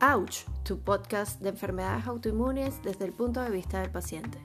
[0.00, 4.38] Ouch, tu podcast de enfermedades autoinmunes desde el punto de vista del paciente.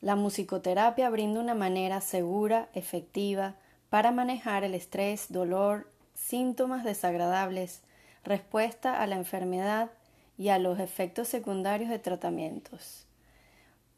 [0.00, 3.56] La musicoterapia brinda una manera segura, efectiva,
[3.90, 7.82] para manejar el estrés, dolor, síntomas desagradables,
[8.24, 9.90] respuesta a la enfermedad
[10.38, 13.06] y a los efectos secundarios de tratamientos.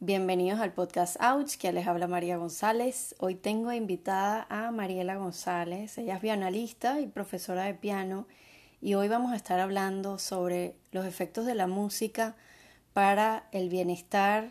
[0.06, 3.14] Bienvenidos al podcast Ouch, que les habla María González.
[3.20, 5.96] Hoy tengo invitada a Mariela González.
[5.96, 8.26] Ella es pianista y profesora de piano
[8.82, 12.36] y hoy vamos a estar hablando sobre los efectos de la música
[12.92, 14.50] para el bienestar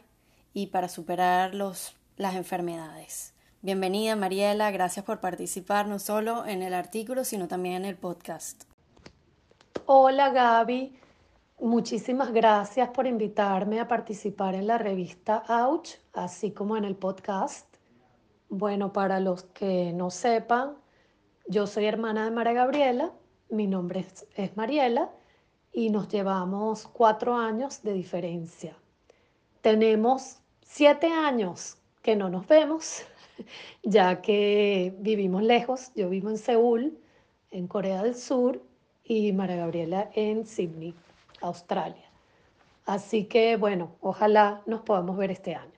[0.55, 3.35] y para superar los, las enfermedades.
[3.61, 8.63] Bienvenida Mariela, gracias por participar no solo en el artículo, sino también en el podcast.
[9.85, 10.97] Hola Gaby,
[11.63, 17.65] Muchísimas gracias por invitarme a participar en la revista Ouch, así como en el podcast.
[18.49, 20.75] Bueno, para los que no sepan,
[21.47, 23.13] yo soy hermana de María Gabriela,
[23.47, 25.09] mi nombre es, Mariela
[25.71, 28.75] y nos llevamos cuatro años de diferencia.
[29.61, 33.03] Tenemos siete años que no nos vemos,
[33.83, 35.93] ya que vivimos lejos.
[35.95, 36.99] Yo vivo en Seúl,
[37.51, 38.61] en Corea del Sur,
[39.05, 40.93] y María Gabriela en Sydney.
[41.43, 42.09] Australia.
[42.85, 45.71] Así que bueno, ojalá nos podamos ver este año.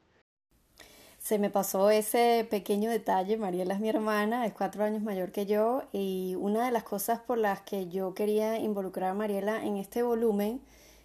[1.20, 5.48] Se me pasó ese pequeño detalle, Mariela es mi hermana, es cuatro años mayor que
[5.48, 9.78] yo y una de las cosas por las que yo quería involucrar a Mariela en
[9.78, 10.62] este volumen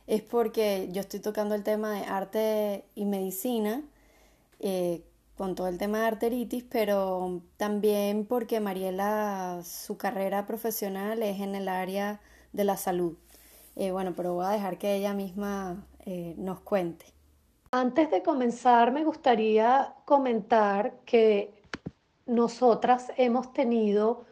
[0.06, 3.82] es porque yo estoy tocando el tema de arte y medicina
[4.58, 5.02] eh,
[5.38, 11.54] con todo el tema de arteritis, pero también porque Mariela, su carrera profesional es en
[11.54, 12.20] el área
[12.52, 13.16] de la salud.
[13.80, 17.06] Eh, bueno, pero voy a dejar que ella misma eh, nos cuente.
[17.70, 21.54] Antes de comenzar, me gustaría comentar que
[22.26, 24.26] nosotras hemos tenido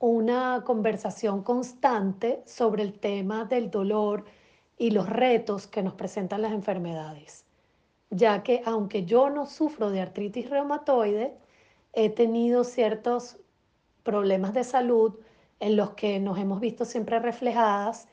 [0.00, 4.26] una conversación constante sobre el tema del dolor
[4.76, 7.46] y los retos que nos presentan las enfermedades,
[8.10, 11.32] ya que aunque yo no sufro de artritis reumatoide,
[11.94, 13.38] he tenido ciertos
[14.02, 15.14] problemas de salud
[15.58, 18.06] en los que nos hemos visto siempre reflejadas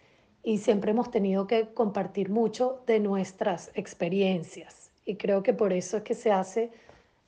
[0.47, 4.91] y siempre hemos tenido que compartir mucho de nuestras experiencias.
[5.03, 6.71] Y creo que por eso es que se hace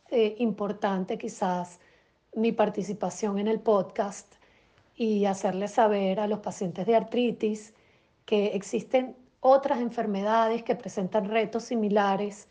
[0.09, 1.81] eh, importante quizás
[2.33, 4.35] mi participación en el podcast
[4.95, 7.73] y hacerles saber a los pacientes de artritis
[8.25, 12.47] que existen otras enfermedades que presentan retos similares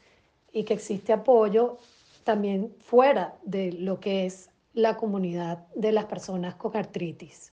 [0.53, 1.79] y que existe apoyo
[2.25, 7.55] también fuera de lo que es la comunidad de las personas con artritis.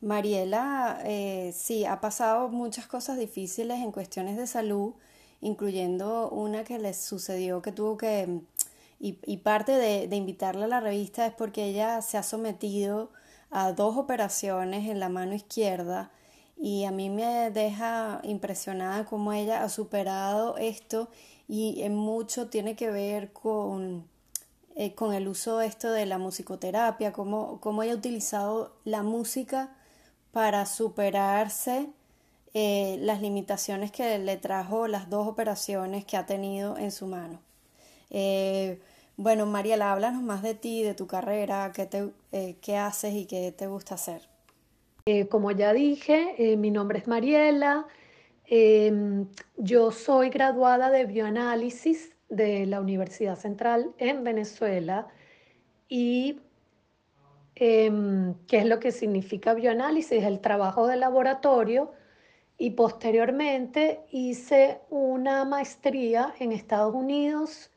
[0.00, 4.94] Mariela, eh, sí, ha pasado muchas cosas difíciles en cuestiones de salud,
[5.42, 8.40] incluyendo una que le sucedió que tuvo que,
[8.98, 13.10] y, parte de, invitarla a la revista es porque ella se ha sometido
[13.50, 16.10] a dos operaciones en la mano izquierda
[16.56, 21.08] y a mí me deja impresionada cómo ella ha superado esto
[21.48, 24.06] y en mucho tiene que ver con,
[24.76, 29.76] eh, con el uso esto de la musicoterapia, cómo, cómo ella ha utilizado la música
[30.32, 31.88] para superarse
[32.54, 37.40] eh, las limitaciones que le trajo las dos operaciones que ha tenido en su mano.
[38.10, 38.80] Eh,
[39.16, 43.26] bueno, Mariela, háblanos más de ti, de tu carrera, qué, te, eh, qué haces y
[43.26, 44.28] qué te gusta hacer.
[45.30, 47.86] como ya dije, mi nombre es Mariela.
[48.46, 55.08] Em, yo soy graduada de bioanálisis de la Universidad Central en Venezuela
[55.88, 56.40] y
[57.62, 61.92] Em, qué es lo que significa bioanálisis, el trabajo de laboratorio,
[62.56, 67.70] y posteriormente hice una maestría en Estados Unidos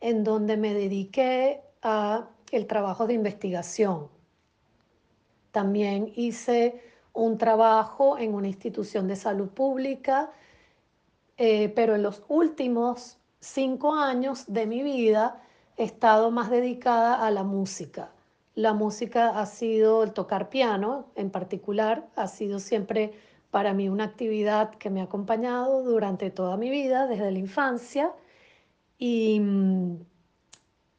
[0.00, 4.08] en donde me dediqué a el trabajo de investigación.
[5.52, 6.82] También hice
[7.12, 10.32] un trabajo en una institución de salud pública,
[11.36, 15.40] eh, pero en los últimos cinco años de mi vida
[15.76, 18.10] he estado más dedicada a la música.
[18.58, 23.12] La música ha sido, el tocar piano en particular, ha sido siempre
[23.52, 28.10] para mí una actividad que me ha acompañado durante toda mi vida, desde la infancia.
[28.98, 29.40] Y,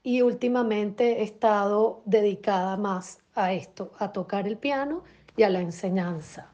[0.04, 5.04] y últimamente he estado dedicada más a esto, a tocar el piano
[5.36, 6.54] y a la enseñanza.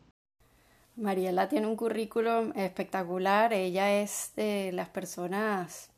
[0.96, 3.54] Mariela tiene un currículum espectacular.
[3.54, 5.92] Ella es de las personas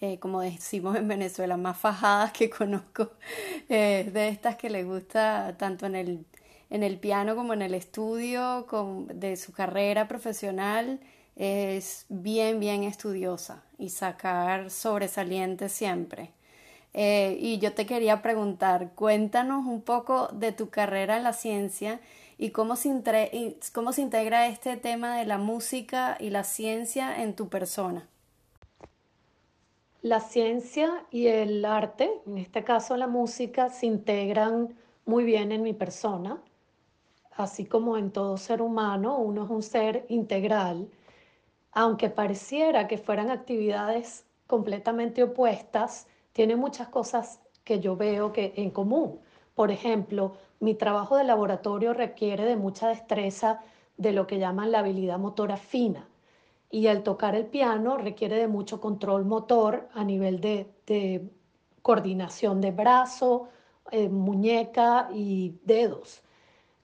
[0.00, 3.10] eh, como decimos en Venezuela, más fajadas que conozco,
[3.68, 6.24] eh, de estas que le gusta tanto en el,
[6.70, 8.66] en el piano como en el estudio
[9.12, 11.00] de su carrera profesional,
[11.36, 16.30] es bien, bien estudiosa y sacar sobresaliente siempre.
[16.92, 22.00] Eh, y yo te quería preguntar, cuéntanos un poco de tu carrera en la ciencia
[22.36, 22.90] y cómo se,
[23.72, 28.08] cómo se integra este tema de la música y la ciencia en tu persona.
[30.02, 34.74] La ciencia y el arte, en este caso la música, se integran
[35.04, 36.42] muy bien en mi persona,
[37.32, 40.88] así como en todo ser humano, uno es un ser integral,
[41.72, 48.70] aunque pareciera que fueran actividades completamente opuestas, tiene muchas cosas que yo veo que en
[48.70, 49.20] común.
[49.54, 53.60] Por ejemplo, mi trabajo de laboratorio requiere de mucha destreza
[53.98, 56.09] de lo que llaman la habilidad motora fina
[56.70, 61.28] y el tocar el piano requiere de mucho control motor a nivel de,
[61.82, 63.48] coordinación de brazo,
[63.90, 66.22] eh, muñeca y dedos.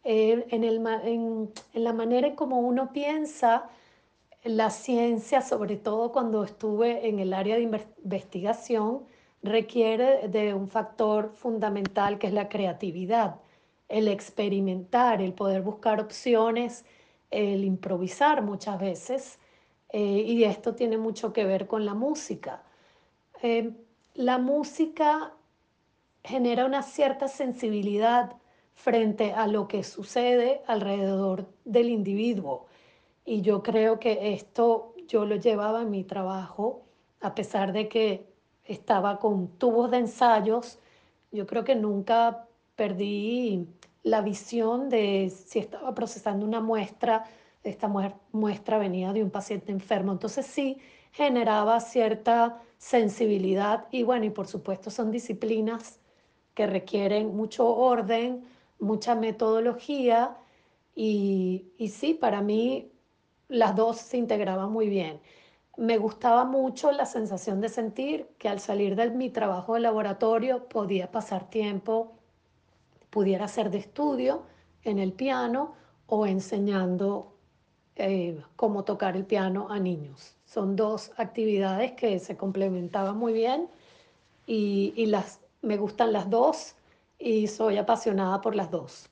[0.03, 3.69] Eh, en, en, la manera en como uno piensa,
[4.43, 9.05] la ciencia, sobre todo cuando estuve en el área de investigación,
[9.43, 13.37] requiere de un factor fundamental que es la creatividad,
[13.89, 16.85] el experimentar, el poder buscar opciones,
[17.31, 19.39] el improvisar muchas veces
[19.91, 22.63] eh, y esto tiene mucho que ver con la música.
[23.43, 23.73] Eh,
[24.15, 25.33] la música
[26.25, 28.37] genera una cierta sensibilidad
[28.75, 32.67] frente a lo que sucede alrededor del individuo.
[33.25, 36.83] Y yo creo que esto yo lo llevaba en mi trabajo,
[37.21, 38.27] a pesar de que
[38.65, 40.79] estaba con tubos de ensayos,
[41.33, 43.67] yo creo que nunca perdí
[44.03, 47.25] la visión de si estaba procesando una muestra
[47.71, 47.89] esta
[48.33, 50.13] muestra venía de un paciente enfermo.
[50.13, 50.79] Entonces sí
[51.13, 56.01] generaba cierta sensibilidad y bueno, y por supuesto son disciplinas
[56.55, 58.45] que requieren mucho orden,
[58.79, 60.37] mucha metodología
[60.95, 62.91] y, sí, para mí
[63.49, 65.21] las dos se integraban muy bien.
[65.77, 70.69] Me gustaba mucho la sensación de sentir que al salir de mi trabajo de laboratorio
[70.69, 72.15] podía pasar tiempo,
[73.11, 74.45] pudiera ser de estudio
[74.83, 75.75] en el piano
[76.07, 77.36] o enseñando
[77.97, 80.37] eh, cómo tocar el piano a niños.
[80.45, 83.69] Son dos actividades que se complementaban muy bien
[84.47, 86.75] y, y las, me gustan las dos
[87.19, 89.09] y soy apasionada por las dos.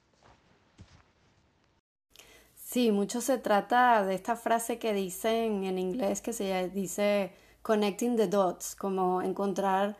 [2.54, 7.32] Sí, mucho se trata de esta frase que dicen en inglés que se dice
[7.62, 9.96] connecting the dots, como encontrar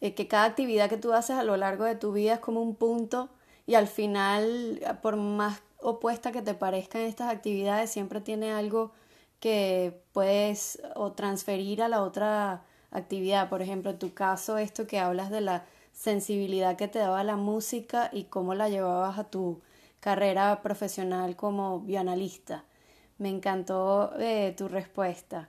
[0.00, 2.62] eh, que cada actividad que tú haces a lo largo de tu vida es como
[2.62, 3.28] un punto
[3.66, 8.92] y al final, por más opuesta que te parezcan estas actividades, siempre tiene algo
[9.40, 13.48] que puedes o transferir a la otra actividad.
[13.48, 17.36] Por ejemplo, en tu caso, esto que hablas de la sensibilidad que te daba la
[17.36, 19.60] música y cómo la llevabas a tu
[20.00, 22.64] carrera profesional como bioanalista.
[23.18, 25.48] Me encantó eh, tu respuesta.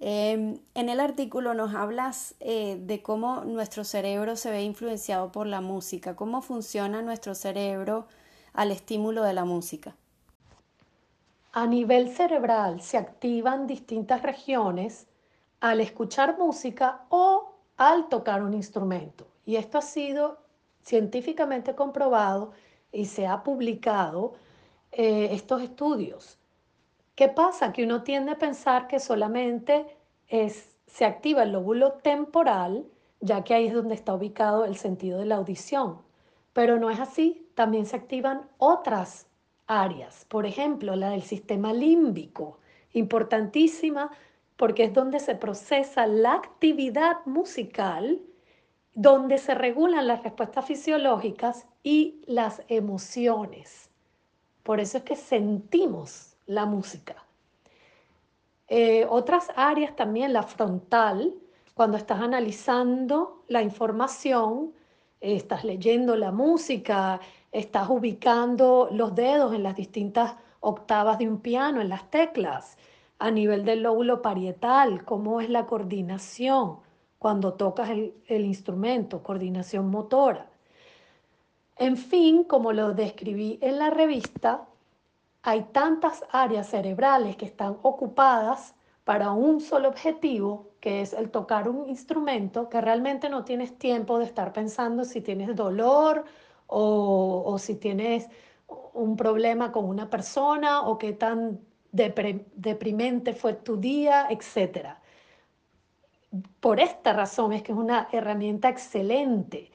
[0.00, 5.46] Em, en el artículo nos hablas eh, de cómo nuestro cerebro se ve influenciado por
[5.46, 8.08] la música, cómo funciona nuestro cerebro
[8.52, 9.96] al estímulo de la música?
[11.52, 15.06] A nivel cerebral se activan distintas regiones
[15.60, 19.26] al escuchar música o al tocar un instrumento.
[19.44, 20.38] Y esto ha sido
[20.82, 22.52] científicamente comprobado
[22.90, 24.34] y se ha publicado
[24.92, 26.38] eh, estos estudios.
[27.14, 27.72] ¿Qué pasa?
[27.72, 29.86] Que uno tiende a pensar que solamente
[30.28, 32.86] es, se activa el lóbulo temporal,
[33.20, 35.98] ya que ahí es donde está ubicado el sentido de la audición.
[36.52, 39.26] Pero no es así, también se activan otras
[39.66, 42.58] áreas, por ejemplo, la del sistema límbico,
[42.92, 44.10] importantísima
[44.56, 48.20] porque es donde se procesa la actividad musical,
[48.94, 53.90] donde se regulan las respuestas fisiológicas y las emociones.
[54.62, 57.16] Por eso es que sentimos la música.
[58.68, 61.34] Eh, otras áreas también, la frontal,
[61.74, 64.72] cuando estás analizando la información,
[65.22, 67.20] estás leyendo la música,
[67.52, 72.76] estás ubicando los dedos en las distintas octavas de un piano, en las teclas,
[73.18, 76.78] a nivel del lóbulo parietal, cómo es la coordinación
[77.18, 80.48] cuando tocas el, el instrumento, coordinación motora.
[81.76, 84.66] En fin, como lo describí en la revista,
[85.42, 91.68] hay tantas áreas cerebrales que están ocupadas para un solo objetivo, que es el tocar
[91.68, 96.24] un instrumento, que realmente no tienes tiempo de estar pensando si tienes dolor
[96.66, 98.28] o, si tienes
[98.94, 104.96] un problema con una persona o qué tan deprimente fue tu día, etc.
[106.60, 109.70] Por esta razón es que es una herramienta excelente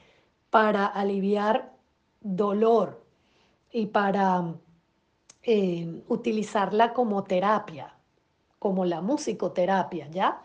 [0.50, 1.72] para aliviar
[2.20, 3.04] dolor
[3.70, 4.54] y para
[5.42, 7.97] eh, utilizarla como terapia
[8.58, 10.42] como la musicoterapia, ¿ya?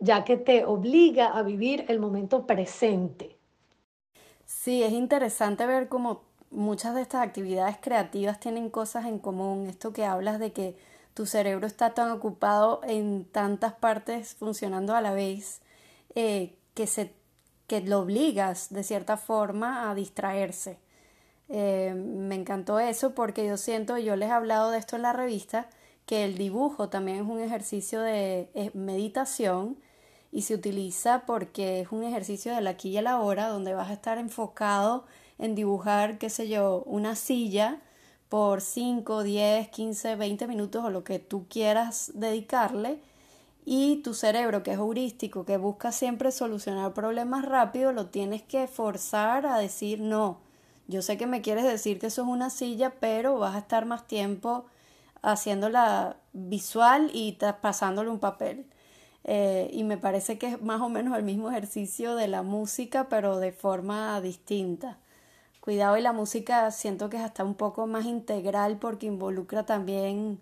[0.00, 3.38] Ya que te obliga a vivir el momento presente,
[4.44, 9.66] Sí, es interesante ver cómo muchas de estas actividades creativas tienen cosas en común.
[9.68, 10.76] Esto que hablas de que
[11.14, 15.60] tu cerebro está tan ocupado en tantas partes funcionando a la vez
[16.14, 17.12] eh, que, se,
[17.66, 20.78] que lo obligas de cierta forma a distraerse.
[21.48, 25.12] Eh, me encantó eso porque yo siento, yo les he hablado de esto en la
[25.12, 25.68] revista,
[26.08, 29.76] que el dibujo también es un ejercicio de meditación
[30.32, 33.74] y se utiliza porque es un ejercicio de la aquí y a la hora donde
[33.74, 35.04] vas a estar enfocado
[35.36, 37.82] en dibujar, qué sé yo, una silla
[38.30, 43.00] por 5, 10, 15, 20 minutos o lo que tú quieras dedicarle
[43.66, 48.66] y tu cerebro que es heurístico, que busca siempre solucionar problemas rápido, lo tienes que
[48.66, 50.38] forzar a decir no.
[50.86, 53.84] Yo sé que me quieres decir que eso es una silla, pero vas a estar
[53.84, 54.64] más tiempo
[55.22, 58.66] haciéndola visual y pasándole un papel.
[59.24, 63.08] Eh, y me parece que es más o menos el mismo ejercicio de la música,
[63.08, 64.98] pero de forma distinta.
[65.60, 70.40] Cuidado y la música siento que es hasta un poco más integral porque involucra también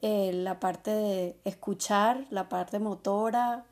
[0.00, 3.64] eh, la parte de escuchar, la parte motora,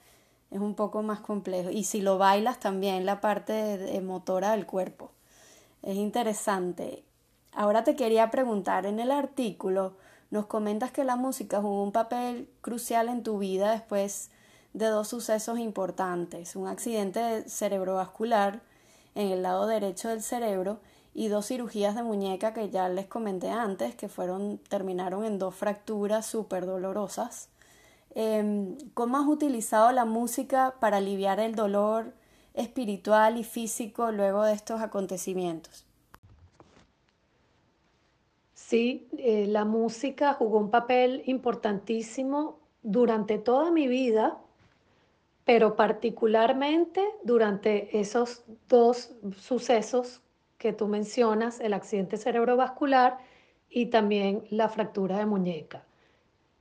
[0.50, 1.70] es un poco más complejo.
[1.70, 5.12] Y si lo bailas también la parte motora del cuerpo.
[5.82, 7.04] Es interesante.
[7.54, 9.94] Ahora te quería preguntar, en el artículo
[10.32, 14.30] nos comentas que la música jugó un papel crucial en tu vida después
[14.72, 18.62] de dos sucesos importantes, un accidente cerebrovascular
[19.14, 20.80] en el lado derecho del cerebro
[21.12, 25.54] y dos cirugías de muñeca que ya les comenté antes, que fueron, terminaron en dos
[25.54, 27.50] fracturas súper dolorosas.
[28.14, 32.14] Em, ¿Cómo has utilizado la música para aliviar el dolor
[32.54, 35.84] espiritual y físico luego de estos acontecimientos?
[38.72, 44.38] Sí, eh, la música jugó un papel importantísimo durante toda mi vida
[45.44, 50.22] pero particularmente durante esos dos sucesos
[50.56, 53.18] que tú mencionas, el accidente cerebrovascular
[53.68, 55.84] y también la fractura de muñeca.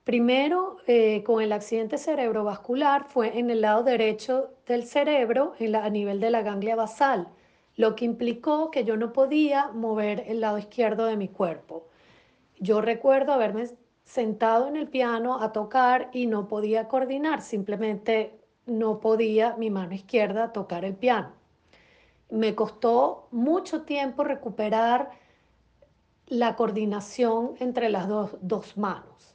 [0.04, 6.20] Primero, eh, con el accidente cerebrovascular fue en el lado derecho del cerebro, a nivel
[6.20, 7.28] de la ganglia basal,
[7.76, 11.86] lo que implicó que yo no podía mover el lado izquierdo de mi cuerpo.
[12.62, 13.68] Yo recuerdo haberme
[14.04, 19.94] sentado en el piano a tocar y no podía coordinar, simplemente no podía mi mano
[19.94, 21.32] izquierda tocar el piano.
[22.30, 25.10] Me costó mucho tiempo recuperar
[26.28, 29.34] la coordinación entre las dos, manos.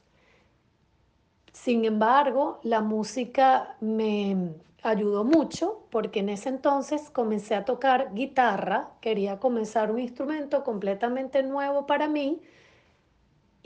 [1.52, 8.92] Sin embargo, la música me ayudó mucho porque en ese entonces comencé a tocar guitarra,
[9.02, 12.40] quería comenzar un instrumento completamente nuevo para mí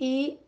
[0.02, 0.40] y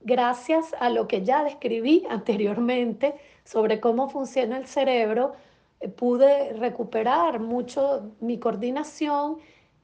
[0.00, 5.32] gracias a lo que ya describí anteriormente sobre cómo funciona el cerebro,
[5.80, 9.38] eh, pude recuperar mucho mi coordinación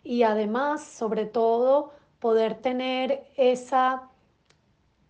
[0.04, 1.90] y además, sobre todo,
[2.20, 4.08] poder tener esa,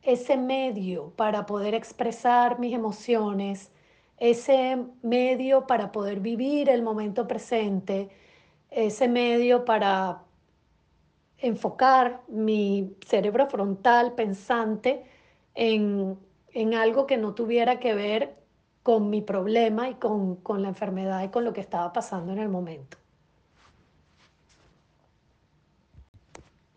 [0.01, 3.73] ese medio para poder expresar mis emociones,
[4.17, 8.09] ese medio para poder vivir el momento presente,
[8.71, 10.23] ese medio para
[11.39, 15.05] enfocar mi cerebro frontal pensante
[15.55, 16.19] en,
[16.75, 18.37] algo que no tuviera que ver
[18.83, 22.39] con mi problema y con, con la enfermedad y con lo que estaba pasando en
[22.39, 22.97] el momento.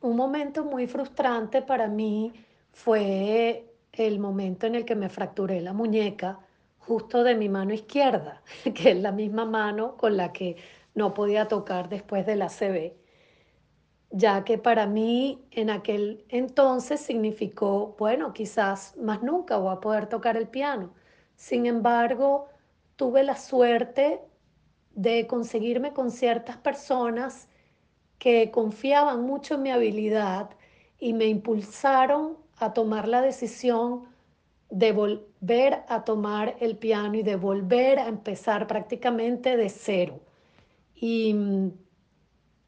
[0.01, 2.33] Un momento muy frustrante para mí
[2.71, 6.39] fue el momento en el que me fracturé la muñeca
[6.79, 8.41] justo de mi mano izquierda,
[8.73, 10.57] que es la misma mano con la que
[10.95, 12.93] no podía tocar después del ACV
[14.11, 20.07] ya que para mí en aquel entonces significó, bueno, quizás más nunca voy a poder
[20.07, 20.91] tocar el piano.
[21.35, 22.47] Sin embargo,
[22.95, 24.21] tuve la suerte
[24.95, 27.47] de conseguirme con ciertas personas
[28.17, 30.49] que confiaban mucho en mi habilidad
[30.99, 34.05] y me impulsaron a tomar la decisión
[34.69, 40.19] de volver a tomar el piano y de volver a empezar prácticamente de cero.
[40.95, 41.71] Y mm,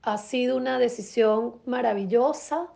[0.03, 2.67] ha sido una decisión maravillosa,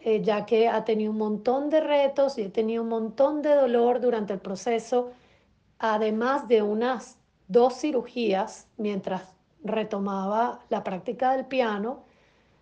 [0.00, 3.54] eh, ya que ha tenido un montón de retos y he tenido un montón de
[3.54, 5.12] dolor durante el proceso,
[5.78, 12.04] además de unas dos cirugías mientras retomaba la práctica del piano.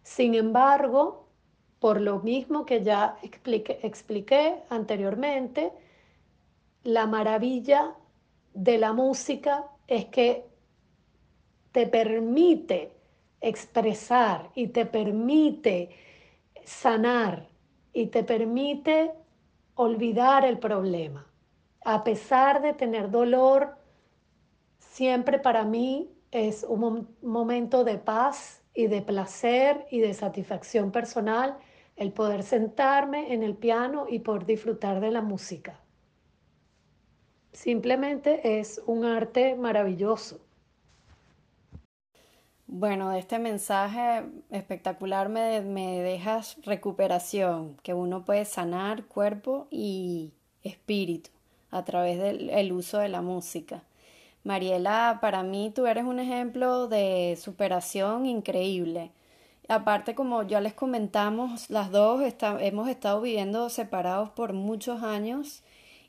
[0.03, 1.27] Sin embargo,
[1.79, 5.73] por lo mismo que ya expliqué, expliqué anteriormente,
[6.85, 7.95] la maravilla
[8.55, 10.47] de la música es que
[11.73, 12.96] te permite
[13.41, 15.91] expresar y te permite
[16.65, 17.49] sanar
[17.93, 19.13] y te permite
[19.75, 21.27] olvidar el problema.
[21.85, 23.77] A pesar de tener dolor,
[24.79, 31.57] siempre para mí es un momento de paz y de placer y de satisfacción personal
[31.97, 35.81] el poder sentarme en el piano y poder disfrutar de la música.
[37.53, 40.46] Simplemente es un arte maravilloso.
[42.69, 50.33] Bueno, de este mensaje espectacular me, me dejas recuperación, que uno puede sanar cuerpo y
[50.65, 51.31] espíritu
[51.71, 53.85] a través del uso de la música.
[54.43, 59.13] Mariela, para mí tú eres un ejemplo de superación increíble.
[59.69, 62.21] Aparte, como ya les comentamos, las dos
[62.61, 65.63] hemos estado viviendo separados por muchos años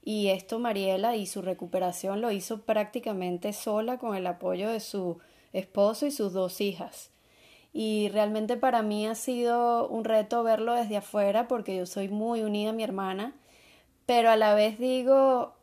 [0.03, 5.19] y esto Mariela y su recuperación lo hizo prácticamente sola con el apoyo de su
[5.54, 7.12] esposo y sus dos hijas.
[7.74, 12.42] Y realmente para mí ha sido un reto verlo desde afuera porque yo soy muy
[12.42, 13.34] unida a mi hermana,
[14.06, 15.54] pero a la vez digo,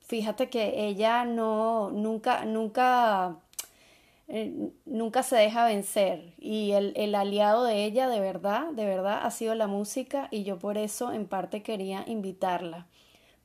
[0.00, 3.38] fíjate que ella no, nunca, nunca,
[4.28, 9.20] eh, nunca se deja vencer y el, el aliado de ella de verdad, de verdad
[9.22, 12.86] ha sido la música y yo por eso en parte quería invitarla,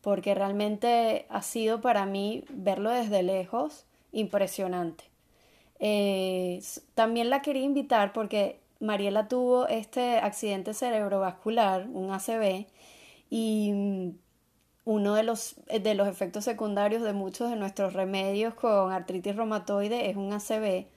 [0.02, 5.07] porque realmente ha sido para mí verlo desde lejos impresionante.
[5.80, 6.62] Eh,
[6.96, 12.68] también la quería invitar porque Mariela tuvo este accidente cerebrovascular, un ACV,
[13.30, 14.14] y
[14.86, 19.36] uno de los, eh, de los efectos secundarios de muchos de nuestros remedios con artritis
[19.36, 20.88] reumatoide es un ACV.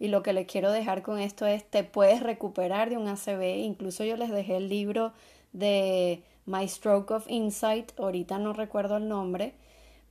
[0.00, 3.58] Y lo que les quiero dejar con esto es, te puedes recuperar de un ACV.
[3.58, 5.12] Incluso yo les dejé el libro
[5.52, 9.54] de My Stroke of Insight, ahorita no recuerdo el nombre,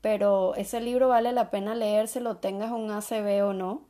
[0.02, 3.82] pero ese libro vale la pena leérselo, tengas un ACV o no.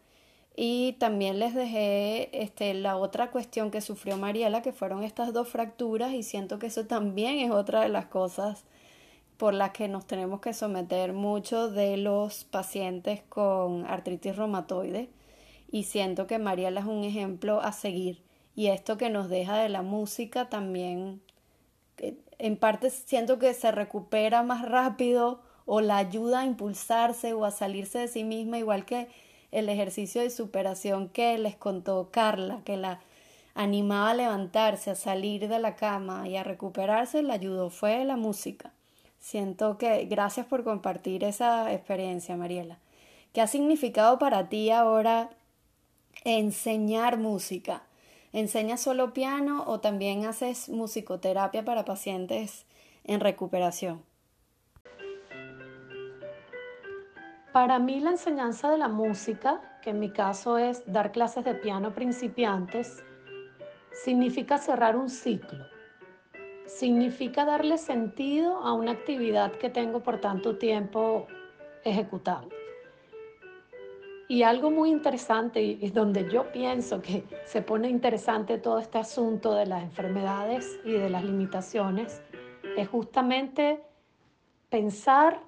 [0.60, 5.48] Y también les dejé este, la otra cuestión que sufrió Mariela, que fueron estas dos
[5.48, 8.66] fracturas, y siento que eso también es otra de las cosas
[9.38, 15.10] por las que nos tenemos que someter muchos de los pacientes con artritis reumatoide.
[15.70, 18.24] Y siento que Mariela es un ejemplo a seguir.
[18.56, 21.22] Y esto que nos deja de la música también
[22.40, 27.52] en parte siento que se recupera más rápido o la ayuda a impulsarse o a
[27.52, 29.08] salirse de sí misma igual que
[29.60, 33.00] el ejercicio de superación que les contó Carla que la
[33.56, 38.16] animaba a levantarse, a salir de la cama y a recuperarse, la ayudó fue la
[38.16, 38.72] música.
[39.20, 42.78] Siento que gracias por compartir esa experiencia, Mariela.
[43.34, 45.32] ¿Qué ha significado para ti ahora
[46.24, 47.84] enseñar música?
[48.32, 52.66] ¿Enseñas solo piano o también haces musicoterapia para pacientes
[53.04, 54.04] en recuperación?
[57.58, 61.56] Para mí la enseñanza de la música, que en mi caso es dar clases de
[61.56, 63.04] piano principiantes,
[63.92, 65.66] significa cerrar un ciclo
[66.68, 71.26] significa darle sentido a una actividad que tengo por tanto tiempo
[71.84, 72.54] ejecutando.
[74.28, 79.56] Y algo muy interesante, y donde yo pienso que se pone interesante todo este asunto
[79.56, 82.22] de las enfermedades y de las limitaciones,
[82.78, 83.82] es justamente
[84.70, 85.48] pensar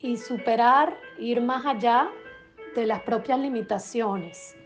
[0.00, 2.10] y superar, ir más allá
[2.74, 4.56] de las propias limitaciones.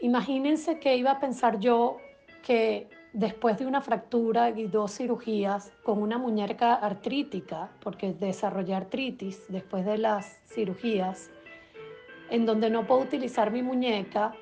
[0.00, 1.98] Imagínense que iba a pensar yo
[2.42, 9.42] que después de una fractura y dos cirugías con una muñeca artrítica, porque desarrollé artritis
[9.48, 11.30] después de las cirugías,
[12.30, 14.34] en donde no puedo utilizar mi muñeca,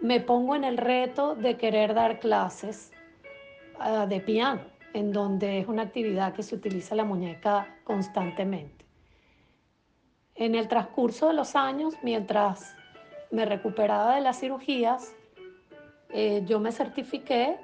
[0.00, 2.92] me pongo en el reto de querer dar clases
[3.78, 4.62] ah, de piano,
[4.94, 8.75] en donde es una actividad que se utiliza la muñeca constantemente.
[10.36, 12.74] En el transcurso de los años, mientras
[13.30, 15.14] me recuperaba de las cirugías,
[16.10, 17.56] eh, yo me certifiqué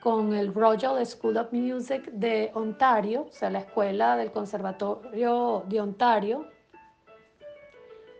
[0.00, 5.80] con el Royal School of Music de Ontario, o sea, la escuela del Conservatorio de
[5.80, 6.48] Ontario,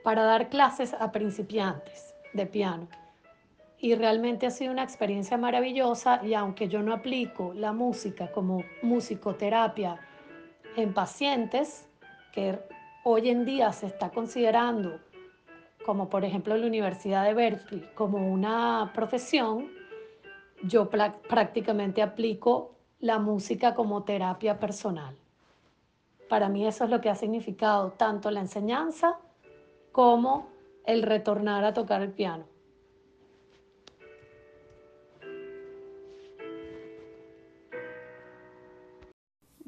[0.05, 2.88] para dar clases a principiantes de piano.
[3.79, 8.62] Y realmente ha sido una experiencia maravillosa y aunque yo no aplico la música como
[8.83, 9.98] musicoterapia
[10.76, 11.88] en pacientes,
[12.33, 12.59] que
[13.04, 15.00] hoy en día se está considerando,
[15.84, 19.68] como por ejemplo la Universidad de Berkeley, como una profesión,
[20.62, 25.16] yo prácticamente aplico la música como terapia personal.
[26.28, 29.18] Para mí eso es lo que ha significado tanto la enseñanza
[29.90, 30.48] como
[30.84, 32.44] el retornar a tocar el piano.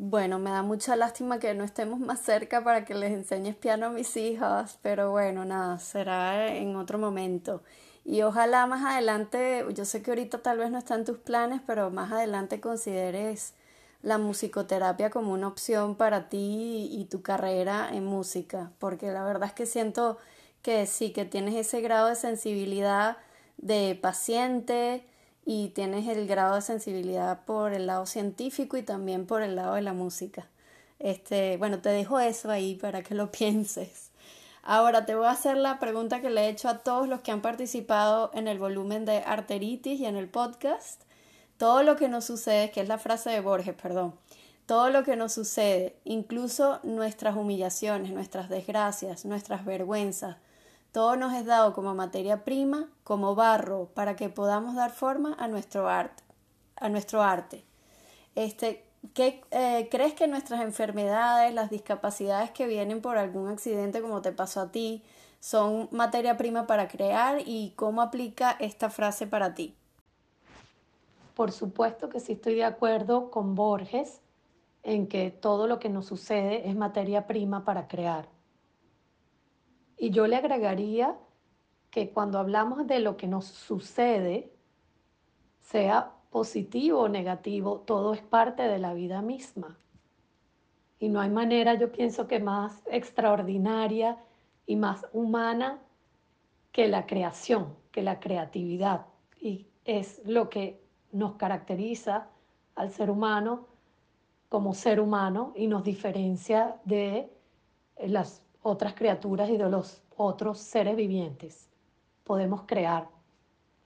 [0.05, 3.87] Bueno, me da mucha lástima que no estemos más cerca para que les enseñes piano
[3.87, 7.63] a mis hijas, pero bueno, nada, será en otro momento.
[8.05, 11.61] Y ojalá más adelante, yo sé que ahorita tal vez no está en tus planes,
[11.65, 13.55] pero más adelante consideres
[14.03, 19.51] la musicoterapia como una opción para ti y tu carrera en música, porque la verdad
[19.51, 20.19] es que siento
[20.63, 23.19] que sí, que tienes ese grado de sensibilidad
[23.57, 25.05] de paciente
[25.45, 29.75] y tienes el grado de sensibilidad por el lado científico y también por el lado
[29.75, 30.49] de la música.
[30.99, 34.11] Este, bueno, te dejo eso ahí para que lo pienses.
[34.63, 37.33] Ahora te voy a hacer la pregunta que le he hecho a todos los que
[37.33, 41.03] han participado en el volumen de arteritis y en el podcast.
[41.57, 44.15] Todo lo que nos sucede, que es la frase de Borges, perdón,
[44.67, 50.37] todo lo que nos sucede, incluso nuestras humillaciones, nuestras desgracias, nuestras vergüenzas,
[50.93, 55.49] todo nos es dado como materia prima, como barro, para que podamos dar forma a
[55.49, 56.23] nuestro arte.
[56.77, 57.65] A nuestro arte.
[58.35, 64.21] Este, ¿qué, eh, ¿Crees que nuestras enfermedades, las discapacidades que vienen por algún accidente como
[64.21, 65.03] te pasó a ti,
[65.41, 69.75] son materia prima para crear y cómo aplica esta frase para ti?
[71.35, 74.21] Por supuesto que sí estoy de acuerdo con Borges
[74.83, 78.29] en que todo lo que nos sucede es materia prima para crear.
[80.03, 81.17] Y yo le agregaría
[81.93, 84.53] que cuando hablamos de lo que nos sucede,
[85.61, 89.79] sea positivo o negativo, todo es parte de la vida misma.
[90.99, 94.19] Y no hay manera, yo pienso que más extraordinaria
[94.67, 95.79] y más humana
[96.73, 99.07] que la creación, que la creatividad.
[99.41, 102.27] Y es lo que nos caracteriza
[102.75, 103.69] al ser humano
[104.49, 107.31] como ser humano y nos diferencia de
[108.05, 111.69] las otras criaturas y de los otros seres vivientes.
[112.25, 113.09] Podemos crear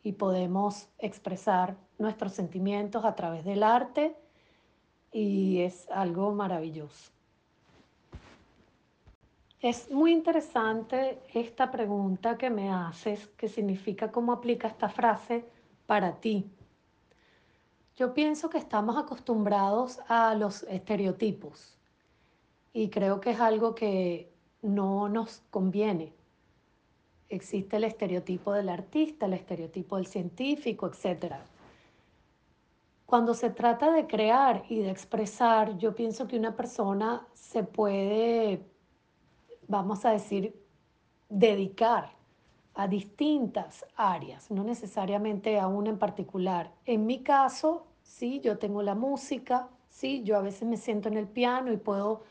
[0.02, 4.16] y podemos expresar nuestros sentimientos a través del arte
[5.10, 7.10] y es algo maravilloso.
[9.60, 15.44] Es muy interesante esta pregunta que me haces, que significa cómo aplica esta frase
[15.86, 16.48] para ti.
[17.96, 21.78] Yo pienso que estamos acostumbrados a los estereotipos
[22.74, 24.36] y creo que es algo que
[24.66, 26.12] no nos conviene.
[27.29, 31.37] Existe el estereotipo del artista, el estereotipo del científico, etc.
[33.05, 38.64] Cuando se trata de crear y de expresar, yo pienso que una persona se puede,
[39.66, 40.61] vamos a decir,
[41.29, 42.12] dedicar
[42.74, 46.72] a distintas áreas, no necesariamente a una en particular.
[46.85, 51.16] En mi caso, sí, yo tengo la música, sí, yo a veces me siento en
[51.16, 52.22] el piano y puedo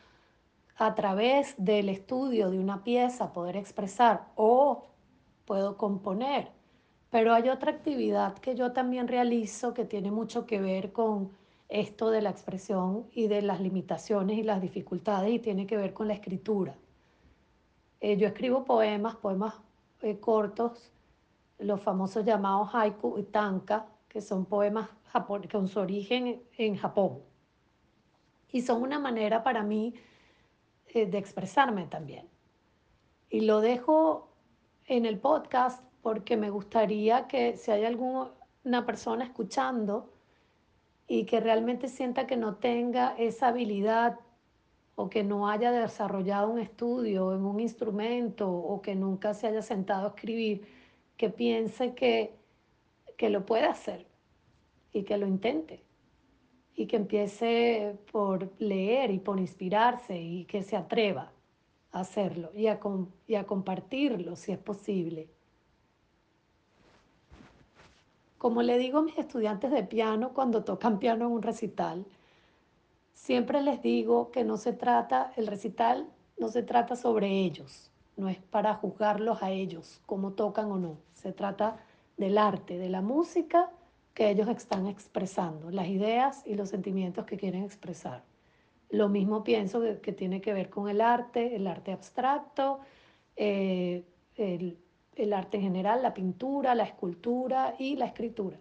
[0.77, 4.87] a través del estudio de una pieza poder expresar o
[5.45, 6.51] puedo componer.
[7.09, 11.31] Pero hay otra actividad que yo también realizo que tiene mucho que ver con
[11.69, 15.93] esto de la expresión y de las limitaciones y las dificultades y tiene que ver
[15.93, 16.75] con la escritura.
[18.01, 19.55] Eh, yo escribo poemas, poemas
[20.01, 20.91] eh, cortos,
[21.57, 24.89] los famosos llamados haiku y tanka, que son poemas
[25.49, 27.19] con su origen en Japón.
[28.51, 29.93] Y son una manera para mí
[31.03, 32.29] de expresarme también.
[33.29, 34.29] Y lo dejo
[34.85, 40.13] en el podcast porque me gustaría que si hay alguna persona escuchando
[41.07, 44.19] y que realmente sienta que no tenga esa habilidad
[44.95, 49.61] o que no haya desarrollado un estudio en un instrumento o que nunca se haya
[49.61, 50.65] sentado a escribir,
[51.17, 52.33] que piense que,
[53.17, 54.05] que lo puede hacer
[54.93, 55.84] y que lo intente
[56.75, 61.31] y que empiece por leer y por inspirarse y que se atreva
[61.91, 62.79] a hacerlo y a,
[63.27, 65.29] y a compartirlo si es posible.
[68.37, 72.05] Como le digo a mis estudiantes de piano cuando tocan piano en un recital,
[73.13, 78.27] siempre les digo que no se trata, el recital no se trata sobre ellos, no
[78.27, 81.77] es para juzgarlos a ellos, como tocan o no, se trata
[82.17, 83.71] del arte, de la música
[84.15, 88.23] que ellos están expresando, las ideas y los sentimientos que quieren expresar.
[88.89, 92.79] Lo mismo pienso que, tiene que ver con el arte, el arte abstracto,
[93.35, 94.05] eh,
[94.37, 94.79] el,
[95.15, 98.57] el arte en general, la pintura, la escultura y la escritura.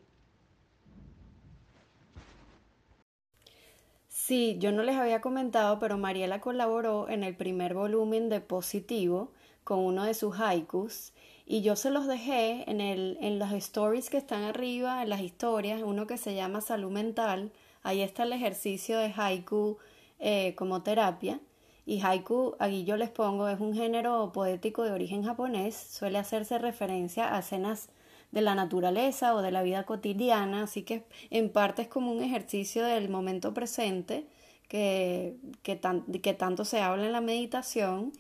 [4.09, 9.31] Sí, yo no les había comentado, pero Mariela colaboró en el primer volumen de Positivo
[9.63, 11.13] con uno de sus haikus
[11.47, 15.21] y yo se los dejé en, el, en las stories que están arriba, en las
[15.21, 17.53] historias, uno que se llama salud mental.
[17.83, 19.77] Ahí está el ejercicio de haiku
[20.21, 21.41] eh, como terapia.
[21.87, 25.77] Y haiku, aquí yo les pongo, es un género poético de origen japonés.
[25.77, 27.91] Suele hacerse referencia a escenas
[28.33, 32.23] de la naturaleza o de la vida cotidiana, así que en parte es como un
[32.23, 34.27] ejercicio del momento presente
[34.69, 35.79] que, que,
[36.23, 38.13] que tanto se habla en la meditación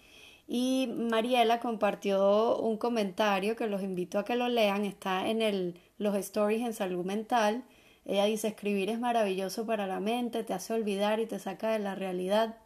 [0.46, 5.80] y Mariela compartió un comentario que los invito a que lo lean, está en el,
[5.98, 7.64] los stories en salud mental.
[8.04, 11.78] Ella dice, escribir es maravilloso para la mente, te hace olvidar y te saca de
[11.78, 12.56] la realidad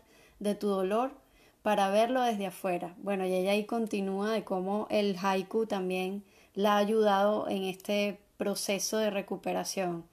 [0.40, 1.12] de tu dolor
[1.62, 2.94] para verlo desde afuera.
[2.98, 8.18] Bueno, y ella ahí continúa de cómo el haiku también la ha ayudado en este
[8.36, 10.04] proceso de recuperación.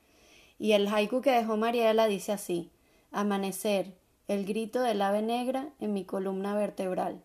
[0.60, 2.70] Y el haiku que dejó Mariela dice así,
[3.12, 3.94] Amanecer,
[4.28, 7.22] el grito del ave negra en mi columna vertebral.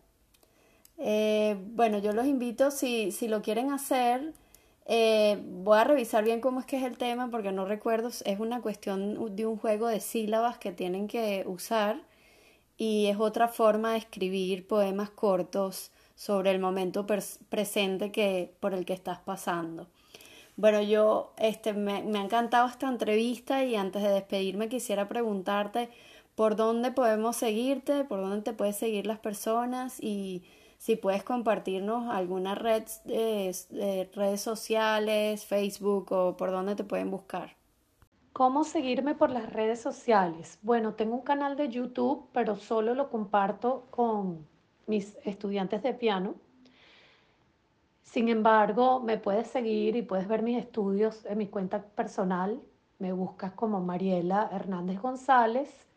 [1.03, 4.33] Eh, bueno, yo los invito, si, si lo quieren hacer,
[4.85, 8.39] eh, voy a revisar bien cómo es que es el tema porque no recuerdo, es
[8.39, 12.01] una cuestión de un juego de sílabas que tienen que usar
[12.77, 17.07] y es otra forma de escribir poemas cortos sobre el momento
[17.49, 19.87] presente que, por el que estás pasando.
[20.55, 25.89] Bueno, yo este, me, me ha encantado esta entrevista y antes de despedirme quisiera preguntarte
[26.35, 30.43] por dónde podemos seguirte, por dónde te puedes seguir las personas y
[30.81, 37.55] si puedes compartirnos alguna red de, redes sociales, Facebook o por dónde te pueden buscar.
[38.33, 40.57] ¿Cómo seguirme por las redes sociales?
[40.63, 44.47] Bueno, tengo un canal de YouTube, pero solo lo comparto con
[44.87, 46.33] mis estudiantes de piano.
[48.01, 52.59] Sin embargo, me puedes seguir y puedes ver mis estudios en mi cuenta personal.
[52.97, 55.90] Me buscas como Mariela Hernández González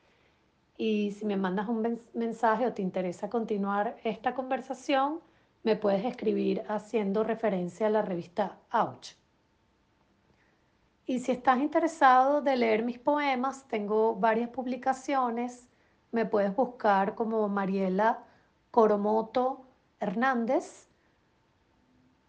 [0.77, 5.21] y si me mandas un mensaje o te interesa continuar esta conversación,
[5.63, 9.15] me puedes escribir haciendo referencia a la revista Ouch.
[11.07, 15.69] Y si estás interesado de leer mis poemas, tengo varias publicaciones.
[16.13, 18.25] Me puedes buscar como Mariela
[18.71, 19.67] Coromoto
[20.01, 20.89] Hernández,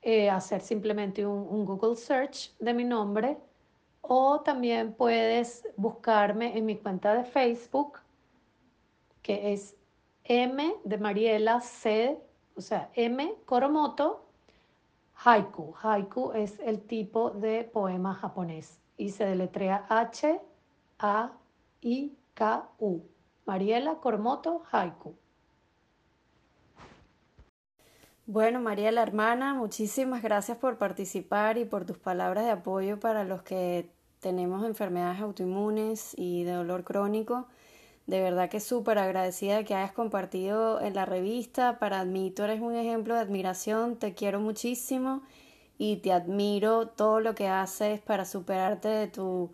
[0.01, 3.37] eh, hacer simplemente un Google search de mi nombre
[4.07, 7.99] o también puedes buscarme en mi cuenta de Facebook
[9.25, 9.75] que es
[10.23, 12.21] M de Mariela C,
[12.55, 14.23] o sea, M Koromoto,
[15.15, 15.73] haiku.
[15.81, 20.39] Haiku es el tipo de poema japonés y se deletrea H
[20.99, 21.31] A
[21.81, 23.01] I K U.
[23.47, 25.15] Mariela Koromoto Haiku.
[28.27, 33.41] Bueno, Mariela, hermana, muchísimas gracias por participar y por tus palabras de apoyo para los
[33.41, 37.47] que tenemos enfermedades autoinmunes y de dolor crónico.
[38.07, 41.79] De verdad que súper agradecida de que hayas compartido en la revista.
[41.79, 45.23] Para mí tú eres un ejemplo de admiración, te quiero muchísimo
[45.77, 49.51] y te admiro todo lo que haces para superarte de tu,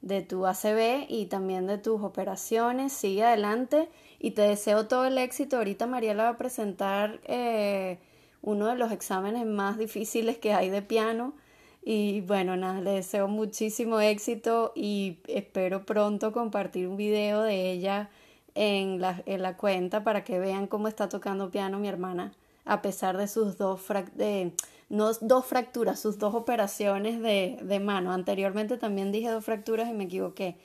[0.00, 2.92] de tu ACV y también de tus operaciones.
[2.92, 5.58] Sigue adelante y te deseo todo el éxito.
[5.58, 7.98] Ahorita Mariela va a presentar eh,
[8.40, 11.34] uno de los exámenes más difíciles que hay de piano
[11.82, 18.10] y bueno, nada, le deseo muchísimo éxito y espero pronto compartir un video de ella
[18.54, 22.32] en la, en la cuenta para que vean cómo está tocando piano mi hermana,
[22.66, 23.80] a pesar de sus dos,
[24.14, 24.52] de,
[24.90, 28.12] no dos fracturas, sus dos operaciones de, de mano.
[28.12, 30.56] Anteriormente también dije dos fracturas y me equivoqué.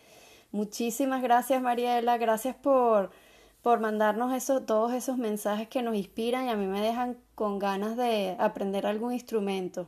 [0.52, 3.12] Muchísimas gracias Mariela, gracias por,
[3.62, 7.60] por mandarnos eso, todos esos mensajes que nos inspiran y a mí me dejan con
[7.60, 9.88] ganas de aprender algún instrumento.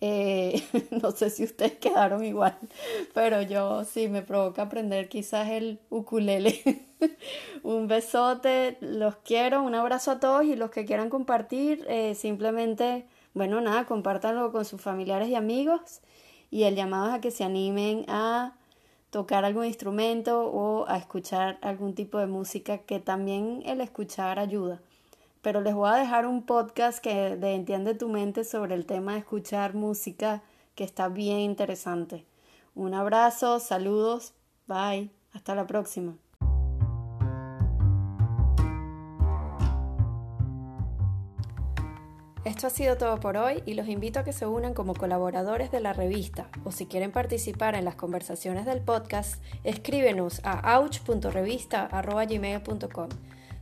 [0.00, 0.62] Eh,
[1.02, 2.58] no sé si ustedes quedaron igual,
[3.14, 6.84] pero yo sí me provoca aprender quizás el ukulele.
[7.62, 13.06] un besote, los quiero, un abrazo a todos y los que quieran compartir, eh, simplemente,
[13.34, 16.00] bueno, nada, compártanlo con sus familiares y amigos
[16.50, 18.54] y el llamado es a que se animen a
[19.10, 24.80] tocar algún instrumento o a escuchar algún tipo de música que también el escuchar ayuda
[25.46, 29.12] pero les voy a dejar un podcast que de Entiende tu mente sobre el tema
[29.12, 30.42] de escuchar música
[30.74, 32.26] que está bien interesante.
[32.74, 34.34] Un abrazo, saludos,
[34.66, 36.16] bye, hasta la próxima.
[42.44, 45.70] Esto ha sido todo por hoy y los invito a que se unan como colaboradores
[45.70, 53.08] de la revista o si quieren participar en las conversaciones del podcast, escríbenos a ouch.revista.gmail.com.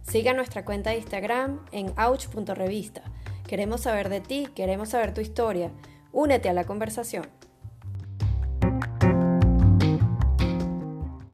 [0.06, 3.02] Siga nuestra cuenta de Instagram en ouch.revista.
[3.48, 5.70] Queremos saber de ti, queremos saber tu historia.
[6.12, 7.26] Únete a la conversación.